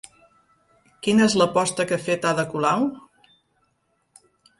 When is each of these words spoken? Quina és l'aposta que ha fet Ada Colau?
Quina 1.07 1.27
és 1.31 1.35
l'aposta 1.41 1.85
que 1.91 1.95
ha 1.97 2.03
fet 2.05 2.25
Ada 2.29 2.45
Colau? 2.55 2.87